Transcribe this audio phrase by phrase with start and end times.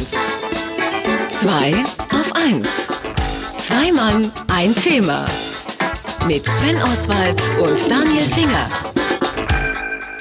[0.00, 0.16] 1.
[1.28, 1.72] 2
[2.14, 2.88] auf 1.
[3.58, 5.26] Zwei Mann, ein Thema.
[6.26, 8.66] Mit Sven Oswald und Daniel Finger.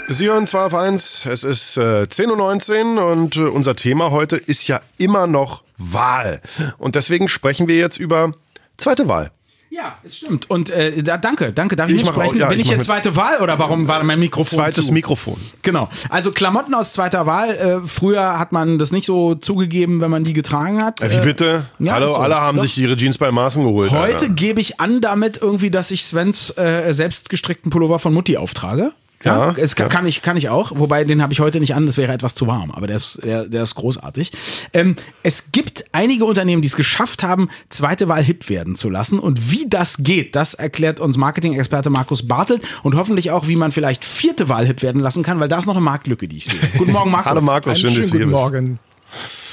[0.09, 4.35] Sie hören 2 auf 1, es ist äh, 10.19 Uhr und äh, unser Thema heute
[4.35, 6.41] ist ja immer noch Wahl.
[6.77, 8.33] Und deswegen sprechen wir jetzt über
[8.75, 9.31] zweite Wahl.
[9.71, 10.49] Ja, es stimmt.
[10.49, 11.75] Und äh, da, danke, danke.
[11.75, 12.39] Darf ich, Ich nicht mach auch- sprechen?
[12.39, 14.91] ja, Bin ich ich jetzt zweite Wahl oder warum war mein Mikrofon Zweites zu?
[14.91, 15.37] Mikrofon.
[15.61, 15.87] Genau.
[16.09, 17.49] Also Klamotten aus zweiter Wahl.
[17.83, 21.03] Äh, früher hat man das nicht so zugegeben, wenn man die getragen hat.
[21.03, 21.65] Äh, wie Äh, bitte?
[21.77, 22.15] ja, Hallo, so.
[22.17, 22.63] alle haben Doch.
[22.63, 23.91] sich ihre Jeans bei Maßen geholt.
[23.91, 28.37] Heute gebe ich an damit irgendwie, dass ich Svens äh, selbst gestrickten Pullover von Mutti
[28.37, 28.91] auftrage.
[29.23, 29.89] Ja, es kann, ja.
[29.89, 32.35] kann ich kann ich auch, wobei den habe ich heute nicht an, das wäre etwas
[32.35, 34.31] zu warm, aber der ist der, der ist großartig.
[34.71, 39.19] Ähm, es gibt einige Unternehmen, die es geschafft haben, zweite Wahl hip werden zu lassen
[39.19, 43.73] und wie das geht, das erklärt uns Marketing-Experte Markus Bartelt und hoffentlich auch, wie man
[43.73, 46.45] vielleicht vierte Wahl hip werden lassen kann, weil da ist noch eine Marktlücke, die ich
[46.45, 46.59] sehe.
[46.77, 47.29] Guten Morgen, Markus.
[47.29, 48.41] Hallo Markus, schön, dass du hier guten bist.
[48.41, 48.79] Morgen.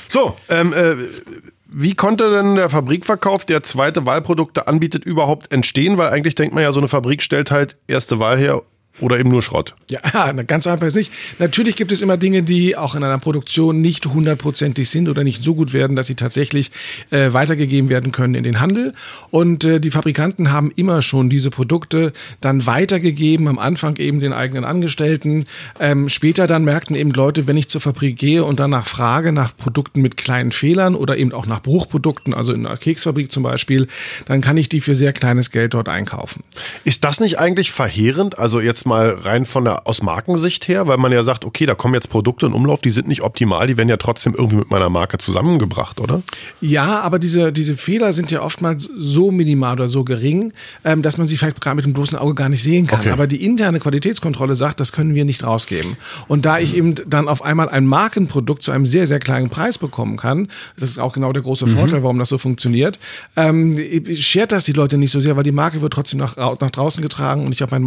[0.06, 0.94] So, ähm, äh,
[1.66, 5.98] wie konnte denn der Fabrikverkauf, der zweite Wahlprodukte anbietet, überhaupt entstehen?
[5.98, 8.62] Weil eigentlich denkt man ja, so eine Fabrik stellt halt erste Wahl her
[9.00, 9.74] oder eben nur Schrott.
[9.90, 11.12] Ja, ganz einfach ist nicht.
[11.38, 15.42] Natürlich gibt es immer Dinge, die auch in einer Produktion nicht hundertprozentig sind oder nicht
[15.42, 16.70] so gut werden, dass sie tatsächlich
[17.10, 18.94] äh, weitergegeben werden können in den Handel.
[19.30, 24.32] Und äh, die Fabrikanten haben immer schon diese Produkte dann weitergegeben, am Anfang eben den
[24.32, 25.46] eigenen Angestellten.
[25.78, 29.56] Ähm, später dann merkten eben Leute, wenn ich zur Fabrik gehe und danach frage nach
[29.56, 33.86] Produkten mit kleinen Fehlern oder eben auch nach Bruchprodukten, also in einer Keksfabrik zum Beispiel,
[34.24, 36.42] dann kann ich die für sehr kleines Geld dort einkaufen.
[36.84, 38.38] Ist das nicht eigentlich verheerend?
[38.38, 41.74] Also jetzt mal rein von der aus Markensicht her, weil man ja sagt, okay, da
[41.74, 44.70] kommen jetzt Produkte in Umlauf, die sind nicht optimal, die werden ja trotzdem irgendwie mit
[44.70, 46.22] meiner Marke zusammengebracht, oder?
[46.60, 50.52] Ja, aber diese, diese Fehler sind ja oftmals so minimal oder so gering,
[50.84, 53.00] ähm, dass man sie vielleicht gerade mit dem bloßen Auge gar nicht sehen kann.
[53.00, 53.10] Okay.
[53.10, 55.96] Aber die interne Qualitätskontrolle sagt, das können wir nicht rausgeben.
[56.28, 59.78] Und da ich eben dann auf einmal ein Markenprodukt zu einem sehr, sehr kleinen Preis
[59.78, 60.48] bekommen kann,
[60.78, 62.98] das ist auch genau der große Vorteil, warum das so funktioniert,
[63.36, 63.78] ähm,
[64.14, 67.02] schert das die Leute nicht so sehr, weil die Marke wird trotzdem nach, nach draußen
[67.02, 67.82] getragen und ich habe mein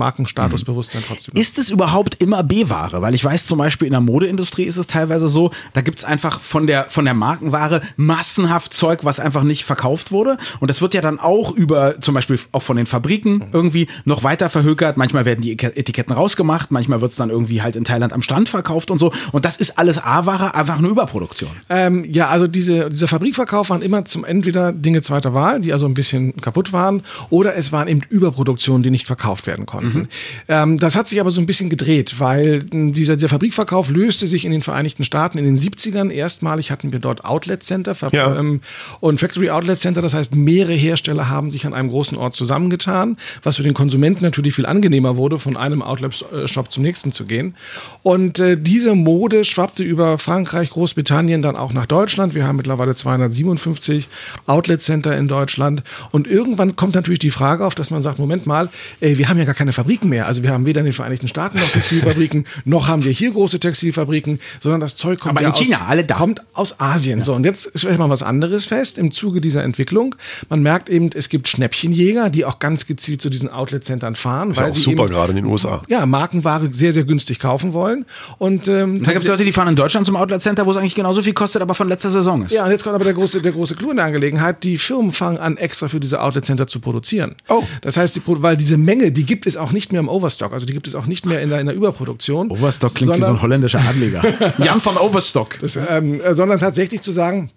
[0.93, 1.35] Markenstatusbewusstsein trotzdem.
[1.35, 3.01] Ist es überhaupt immer B-Ware?
[3.01, 6.39] Weil ich weiß zum Beispiel in der Modeindustrie ist es teilweise so, da gibt's einfach
[6.39, 10.37] von der, von der Markenware massenhaft Zeug, was einfach nicht verkauft wurde.
[10.59, 14.23] Und das wird ja dann auch über, zum Beispiel auch von den Fabriken irgendwie noch
[14.23, 14.97] weiter verhökert.
[14.97, 18.91] Manchmal werden die Etiketten rausgemacht, manchmal wird's dann irgendwie halt in Thailand am Stand verkauft
[18.91, 19.11] und so.
[19.31, 21.51] Und das ist alles A-Ware, einfach eine Überproduktion.
[21.69, 25.85] Ähm, ja, also diese, dieser Fabrikverkauf waren immer zum entweder Dinge zweiter Wahl, die also
[25.85, 30.07] ein bisschen kaputt waren, oder es waren eben Überproduktionen, die nicht verkauft werden konnten.
[30.47, 34.27] Ähm, das hat sich aber so ein bisschen gedreht, weil mh, dieser, dieser Fabrikverkauf löste
[34.27, 36.09] sich in den Vereinigten Staaten in den 70ern.
[36.09, 38.35] Erstmalig hatten wir dort Outlet Center Ja.
[38.35, 38.61] ähm,
[38.99, 40.01] und Factory Outlet Center.
[40.01, 44.23] Das heißt, mehrere Hersteller haben sich an einem großen Ort zusammengetan, was für den Konsumenten
[44.23, 47.55] natürlich viel angenehmer wurde, von einem Outlet-Shop zum nächsten zu gehen.
[48.03, 52.35] Und äh, diese Mode schwappte über Frankreich, Großbritannien, dann auch nach Deutschland.
[52.35, 54.07] Wir haben mittlerweile 257
[54.47, 55.83] Outlet Center in Deutschland.
[56.11, 58.69] Und irgendwann kommt natürlich die Frage auf, dass man sagt, Moment mal,
[59.01, 60.27] äh, wir haben ja gar keine Fabriken mehr.
[60.27, 63.59] Also wir haben weder in den Vereinigten Staaten noch Textilfabriken, noch haben wir hier große
[63.59, 66.15] Textilfabriken, sondern das Zeug kommt Aber ja in China, aus, alle da.
[66.15, 67.21] kommt aus Asien.
[67.21, 70.15] So, und jetzt stellt man was anderes fest im Zuge dieser Entwicklung.
[70.49, 74.51] Man merkt eben, es gibt Schnäppchenjäger, die auch ganz gezielt zu diesen Outlet-Centern fahren.
[74.51, 75.81] Ist ja weil auch sie super eben, gerade in den USA.
[75.87, 78.05] Ja, Markenware sehr, sehr günstig kaufen wollen.
[78.37, 80.95] Und ähm, Da gibt's Leute, die fahren in Deutschland zum Outlet Center, wo es eigentlich
[80.95, 82.53] genauso viel kostet, aber von letzter Saison ist.
[82.53, 84.63] ja, und jetzt kommt aber der große, der große Clou in der Angelegenheit.
[84.63, 87.35] Die Firmen fangen an, extra für diese Outlet-Center zu produzieren.
[87.47, 87.63] Oh.
[87.81, 90.48] Das heißt, die, weil diese Menge, die gibt es auch nicht mehr im Overstock.
[90.51, 92.49] Also die gibt es auch nicht mehr in der, in der Überproduktion.
[92.51, 94.23] Overstock klingt wie so sondern- ein holländischer Adliger.
[94.59, 95.59] Jan von Overstock.
[95.59, 97.51] Das, ähm, äh, sondern tatsächlich zu sagen,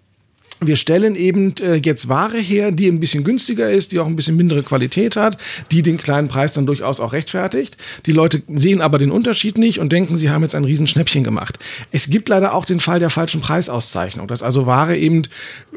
[0.67, 4.15] wir stellen eben äh, jetzt Ware her, die ein bisschen günstiger ist, die auch ein
[4.15, 5.37] bisschen mindere Qualität hat,
[5.71, 7.77] die den kleinen Preis dann durchaus auch rechtfertigt.
[8.05, 11.59] Die Leute sehen aber den Unterschied nicht und denken, sie haben jetzt ein Riesenschnäppchen gemacht.
[11.91, 15.23] Es gibt leider auch den Fall der falschen Preisauszeichnung, dass also Ware eben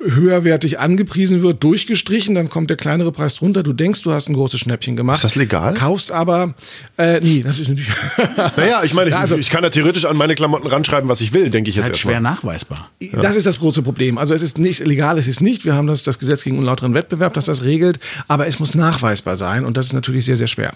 [0.04, 3.62] höherwertig angepriesen wird, durchgestrichen, dann kommt der kleinere Preis drunter.
[3.62, 5.16] Du denkst, du hast ein großes Schnäppchen gemacht.
[5.16, 5.74] Ist das legal?
[5.74, 6.54] Kaufst aber,
[6.98, 7.88] äh, nee, das ist natürlich.
[8.56, 11.32] Naja, ich meine, ich, also- ich kann ja theoretisch an meine Klamotten ranschreiben, was ich
[11.32, 12.32] will, denke ich jetzt Halt schwer erstmal.
[12.32, 12.90] nachweisbar.
[13.20, 14.18] Das ist das große Problem.
[14.18, 15.64] Also es ist nicht legal, es ist nicht.
[15.64, 19.36] Wir haben das, das Gesetz gegen unlauteren Wettbewerb, das das regelt, aber es muss nachweisbar
[19.36, 20.72] sein und das ist natürlich sehr, sehr schwer.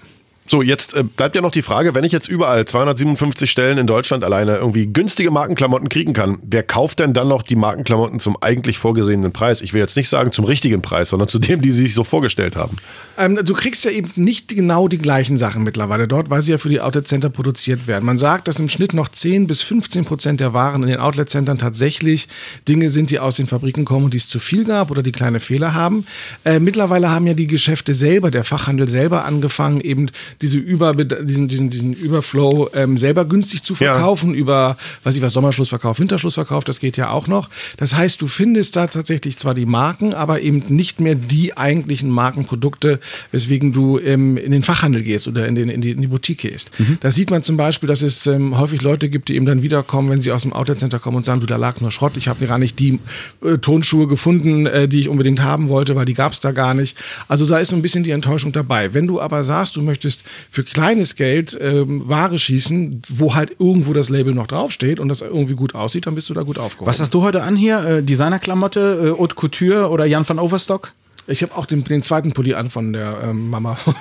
[0.50, 3.86] So, jetzt äh, bleibt ja noch die Frage, wenn ich jetzt überall 257 Stellen in
[3.86, 8.36] Deutschland alleine irgendwie günstige Markenklamotten kriegen kann, wer kauft denn dann noch die Markenklamotten zum
[8.42, 9.60] eigentlich vorgesehenen Preis?
[9.60, 12.02] Ich will jetzt nicht sagen zum richtigen Preis, sondern zu dem, die sie sich so
[12.02, 12.78] vorgestellt haben.
[13.16, 16.58] Ähm, du kriegst ja eben nicht genau die gleichen Sachen mittlerweile dort, weil sie ja
[16.58, 18.04] für die Outlet Center produziert werden.
[18.04, 21.30] Man sagt, dass im Schnitt noch 10 bis 15 Prozent der Waren in den Outlet
[21.30, 22.26] Centern tatsächlich
[22.66, 25.12] Dinge sind, die aus den Fabriken kommen und die es zu viel gab oder die
[25.12, 26.06] kleine Fehler haben.
[26.44, 30.08] Äh, mittlerweile haben ja die Geschäfte selber, der Fachhandel selber angefangen, eben
[30.42, 34.36] diese Über, diesen, diesen, diesen Überflow ähm, selber günstig zu verkaufen, ja.
[34.36, 37.50] über, weiß ich was, Sommerschlussverkauf, Winterschlussverkauf, das geht ja auch noch.
[37.76, 42.10] Das heißt, du findest da tatsächlich zwar die Marken, aber eben nicht mehr die eigentlichen
[42.10, 43.00] Markenprodukte,
[43.32, 46.38] weswegen du ähm, in den Fachhandel gehst oder in, den, in, die, in die Boutique
[46.38, 46.70] gehst.
[46.78, 46.98] Mhm.
[47.00, 50.10] Da sieht man zum Beispiel, dass es ähm, häufig Leute gibt, die eben dann wiederkommen,
[50.10, 52.46] wenn sie aus dem Outlet-Center kommen und sagen, du, da lag nur Schrott, ich habe
[52.46, 52.98] gar nicht die
[53.44, 56.72] äh, Tonschuhe gefunden, äh, die ich unbedingt haben wollte, weil die gab es da gar
[56.72, 56.96] nicht.
[57.28, 58.94] Also da ist so ein bisschen die Enttäuschung dabei.
[58.94, 63.92] Wenn du aber sagst, du möchtest für kleines Geld ähm, Ware schießen, wo halt irgendwo
[63.92, 66.86] das Label noch draufsteht und das irgendwie gut aussieht, dann bist du da gut aufgehoben.
[66.88, 67.84] Was hast du heute an hier?
[67.84, 70.92] Äh, Designerklamotte, äh, Haute Couture oder Jan van Overstock?
[71.26, 73.76] Ich habe auch den, den, zweiten Pulli an von der ähm, Mama.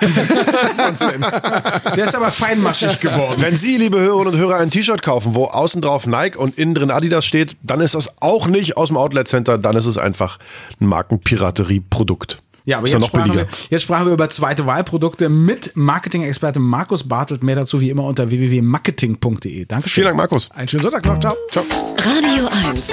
[1.96, 3.40] der ist aber feinmaschig geworden.
[3.40, 6.74] Wenn Sie, liebe Hörerinnen und Hörer, ein T-Shirt kaufen, wo außen drauf Nike und innen
[6.74, 9.96] drin Adidas steht, dann ist das auch nicht aus dem Outlet Center, dann ist es
[9.96, 10.38] einfach
[10.80, 12.42] ein Markenpiraterie-Produkt.
[12.70, 17.42] Ja, aber jetzt, sprachen wir, jetzt sprachen wir über zweite Wahlprodukte mit Marketing-Experte Markus Bartelt.
[17.42, 19.64] Mehr dazu wie immer unter www.marketing.de.
[19.64, 19.88] Danke.
[19.88, 20.52] Vielen Dank, Markus.
[20.52, 21.18] Einen schönen Sonntag noch.
[21.18, 21.36] Ciao.
[21.50, 21.64] Ciao.
[21.98, 22.92] Radio 1.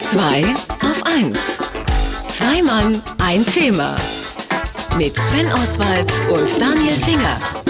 [0.00, 0.44] Zwei
[0.80, 1.58] auf 1.
[2.28, 3.94] Zwei Mann, ein Thema.
[4.96, 7.63] Mit Sven Oswald und Daniel Finger.